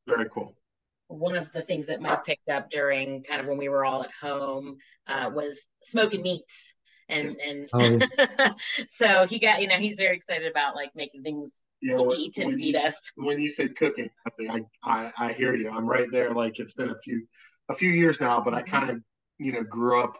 [0.08, 0.56] Very cool.
[1.08, 4.02] One of the things that Mike picked up during kind of when we were all
[4.02, 5.56] at home uh, was
[5.90, 6.74] smoking meats.
[7.08, 8.50] And and Oh.
[8.88, 12.36] so he got you know he's very excited about like making things Yeah, to eat
[12.38, 12.96] and when feed you- us.
[13.14, 15.70] when you said cooking, I think I, I I hear you.
[15.70, 16.32] I'm right there.
[16.32, 17.26] Like it's been a few
[17.68, 18.96] a few years now, but I kind of
[19.38, 20.16] you know grew up.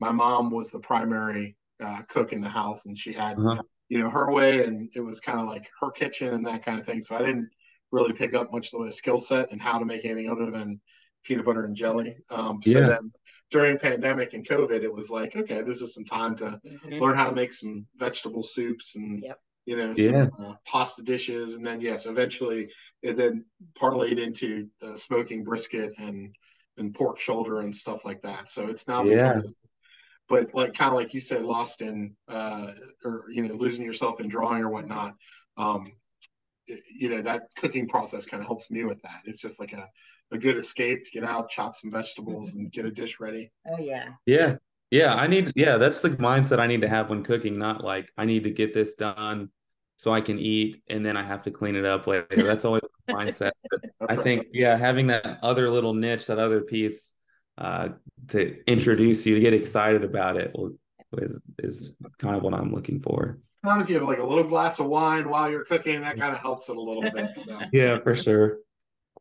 [0.00, 3.62] My mom was the primary uh, cook in the house, and she had Uh-huh.
[3.88, 6.78] you know her way, and it was kind of like her kitchen and that kind
[6.80, 7.00] of thing.
[7.00, 7.50] So I didn't
[7.92, 10.80] really pick up much of a skill set and how to make anything other than
[11.24, 12.16] peanut butter and jelly.
[12.30, 12.86] Um, so Yeah.
[12.88, 13.12] then
[13.50, 17.00] during pandemic and COVID, it was like okay, this is some time to Mhm.
[17.00, 19.40] learn how to make some vegetable soups and Yep.
[19.66, 20.26] you know Yeah.
[20.26, 22.68] some uh, pasta dishes and then yes eventually
[23.02, 26.34] it then parlayed into uh, smoking brisket and
[26.80, 29.34] and pork shoulder and stuff like that so it's now Yeah.
[29.34, 29.42] become
[30.28, 32.68] but like kind of like you said lost in uh
[33.04, 35.14] or you know losing yourself in drawing or whatnot
[35.56, 35.92] um
[36.98, 39.88] you know that cooking process kind of helps me with that it's just like a,
[40.32, 43.78] a good escape to get out chop some vegetables and get a dish ready Oh
[43.78, 44.08] yeah.
[44.26, 44.56] Yeah.
[44.90, 48.10] Yeah, I need yeah, that's the mindset I need to have when cooking, not like
[48.16, 49.50] I need to get this done
[49.98, 52.26] so I can eat and then I have to clean it up later.
[52.42, 53.52] That's always the mindset.
[54.00, 54.22] I right.
[54.22, 57.10] think yeah, having that other little niche, that other piece
[57.58, 57.88] uh
[58.28, 60.72] to introduce you to get excited about it will,
[61.18, 63.38] is, is kind of what I'm looking for.
[63.62, 66.34] Not if you have like a little glass of wine while you're cooking, that kind
[66.34, 67.36] of helps it a little bit.
[67.36, 68.58] So Yeah, for sure.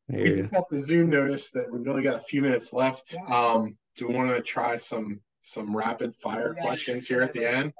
[0.07, 3.15] We just got the Zoom notice that we've only got a few minutes left.
[3.27, 7.73] Um, do we want to try some some rapid fire questions here at the end?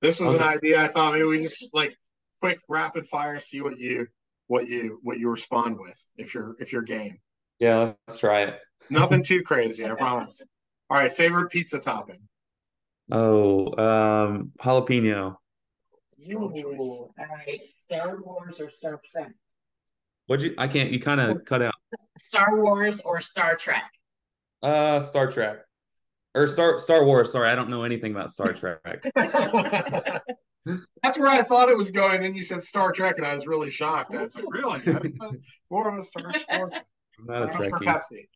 [0.00, 0.82] This was an idea.
[0.82, 1.96] I thought maybe we just like
[2.40, 4.06] quick rapid fire, see what you
[4.46, 7.18] what you what you respond with if you're if you're game.
[7.58, 8.58] Yeah, let's try it.
[8.90, 10.42] Nothing too crazy, I promise.
[10.90, 12.20] All right, favorite pizza topping.
[13.10, 15.36] Oh, um jalapeno.
[16.18, 16.58] Strong.
[16.58, 17.60] Ooh, all right.
[17.68, 19.32] Star Wars or Star Trek?
[20.26, 21.74] What'd you I can't you kind of cut out.
[22.18, 23.84] Star Wars or Star Trek?
[24.62, 25.58] Uh Star Trek.
[26.34, 29.10] Or Star Star Wars, sorry, I don't know anything about Star Trek.
[31.02, 32.22] That's where I thought it was going.
[32.22, 34.14] Then you said Star Trek, and I was really shocked.
[34.14, 34.82] I was like, really?
[35.70, 36.44] More of a Star Trek.
[36.50, 37.86] I'm not a Coke or Trekkie.
[37.86, 38.28] Pepsi?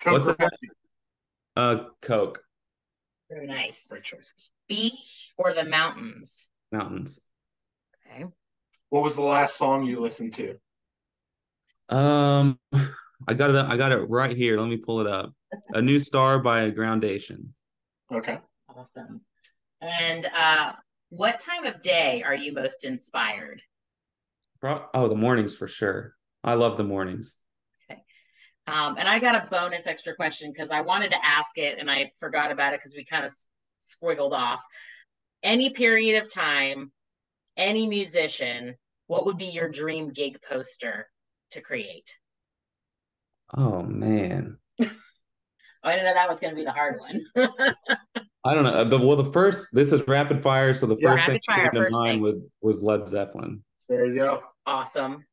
[0.00, 0.68] Coke What's or the- Pepsi?
[1.54, 2.42] Uh, Coke,
[3.30, 3.78] Very nice.
[3.90, 4.52] Great choices.
[4.68, 6.48] Beach or the mountains?
[6.72, 7.20] mountains.
[8.10, 8.24] Okay.
[8.88, 10.56] What was the last song you listened to?
[11.94, 12.58] Um,
[13.28, 13.56] I got it.
[13.56, 14.58] I got it right here.
[14.58, 15.34] Let me pull it up.
[15.74, 17.52] A new star by Groundation.
[18.10, 18.38] Okay.
[18.74, 19.20] Awesome.
[19.82, 20.72] And uh,
[21.10, 23.60] what time of day are you most inspired?
[24.62, 26.14] Oh, the mornings for sure.
[26.44, 27.36] I love the mornings.
[27.90, 28.00] Okay.
[28.68, 31.90] Um, and I got a bonus extra question because I wanted to ask it and
[31.90, 33.32] I forgot about it because we kind of
[33.82, 34.62] squiggled off.
[35.42, 36.92] Any period of time,
[37.56, 38.76] any musician,
[39.08, 41.08] what would be your dream gig poster
[41.50, 42.16] to create?
[43.56, 44.58] Oh man,
[45.84, 47.20] Oh, I didn't know that was going to be the hard one.
[48.44, 48.70] I don't know.
[48.72, 51.60] Uh, the well, the first this is rapid fire, so the Yeah, first thing rapid
[51.62, 52.22] fire, that came to mind thing.
[52.22, 53.62] was was Led Zeppelin.
[53.88, 54.42] There you go.
[54.66, 55.24] awesome.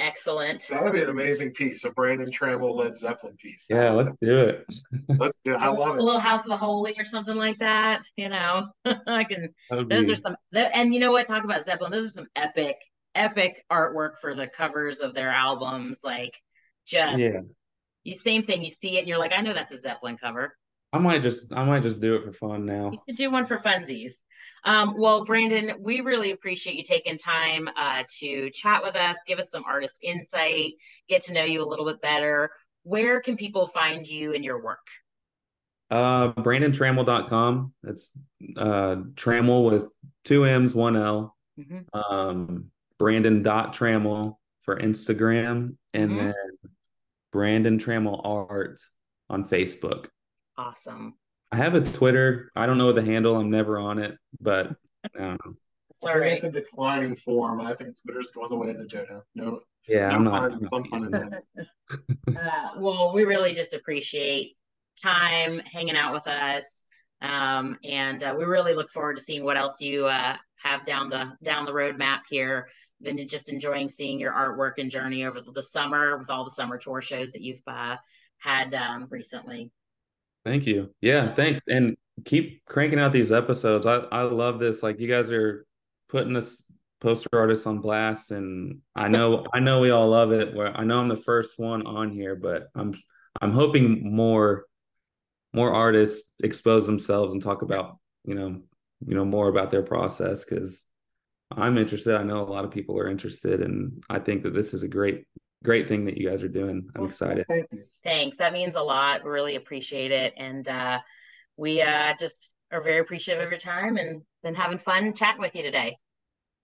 [0.00, 0.64] Excellent.
[0.70, 3.66] That would be an amazing piece, a Brandon Trammel Led Zeppelin piece.
[3.68, 4.64] Yeah, let's do it.
[5.08, 5.56] Let's do it.
[5.56, 6.00] I love it.
[6.00, 8.02] A little House of the Holy or something like that.
[8.16, 8.68] You know,
[9.08, 11.26] I can That would Those be- are some, th- and you know what?
[11.26, 11.90] Talk about Zeppelin.
[11.90, 12.76] Those are some epic,
[13.16, 16.02] epic artwork for the covers of their albums.
[16.04, 16.38] Like,
[16.86, 17.40] just yeah.
[18.04, 18.62] you, same thing.
[18.62, 20.54] You see it, and you're like, I know that's a Zeppelin cover.
[20.92, 22.90] I might just I might just do it for fun now.
[22.92, 24.12] You could do one for funsies.
[24.64, 29.38] Um, well, Brandon, we really appreciate you taking time uh, to chat with us, give
[29.38, 30.72] us some artist insight,
[31.08, 32.50] get to know you a little bit better.
[32.84, 34.86] Where can people find you and your work?
[35.90, 37.72] Uh, BrandonTrammel.com.
[37.82, 38.18] That's
[38.56, 39.88] uh Trammel with
[40.24, 41.36] two M's, one L.
[41.58, 41.84] Mhm.
[41.92, 46.16] Um, Brandon.Trammel for Instagram, and Mhm.
[46.16, 46.70] then
[47.32, 48.80] Brandon Trammel Art
[49.28, 50.06] on Facebook.
[50.58, 51.14] Awesome.
[51.52, 52.50] I have a Twitter.
[52.56, 53.36] I don't know the handle.
[53.36, 54.66] I'm never on it, but
[55.16, 55.54] I don't know.
[55.92, 56.32] Sorry.
[56.32, 57.60] It's a declining form.
[57.60, 59.22] I think Twitter's going the way of the dodo.
[59.34, 60.50] No, Yeah, no I'm not.
[60.50, 61.42] pun, some pun intended.
[62.36, 64.56] Uh, well, we really just appreciate
[65.02, 66.84] time hanging out with us.
[67.22, 71.08] Um, and uh, we really look forward to seeing what else you uh, have down
[71.08, 72.68] the down the road map here.
[73.00, 76.50] Been just enjoying seeing your artwork and journey over the, the summer with all the
[76.50, 77.96] summer tour shows that you've uh,
[78.38, 79.72] had um, recently.
[80.48, 80.94] Thank you.
[81.02, 81.68] Yeah, thanks.
[81.68, 81.94] And
[82.24, 83.84] keep cranking out these episodes.
[83.84, 84.82] I, I love this.
[84.82, 85.66] Like you guys are
[86.08, 86.64] putting us
[87.02, 90.54] poster artists on blast and I know I know we all love it.
[90.54, 92.94] Where I know I'm the first one on here, but I'm
[93.42, 94.64] I'm hoping more
[95.52, 98.62] more artists expose themselves and talk about, you know,
[99.06, 100.82] you know, more about their process because
[101.50, 102.14] I'm interested.
[102.14, 104.88] I know a lot of people are interested and I think that this is a
[104.88, 105.26] great
[105.64, 106.88] great thing that you guys are doing.
[106.94, 107.46] I'm excited.
[108.04, 108.36] Thanks.
[108.36, 109.24] That means a lot.
[109.24, 110.34] We really appreciate it.
[110.36, 111.00] And uh,
[111.56, 115.56] we uh, just are very appreciative of your time and been having fun chatting with
[115.56, 115.96] you today.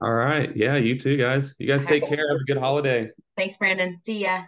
[0.00, 0.54] All right.
[0.54, 1.54] Yeah, you too, guys.
[1.58, 2.28] You guys take care.
[2.28, 3.10] Have a good holiday.
[3.36, 3.98] Thanks, Brandon.
[4.02, 4.42] See ya.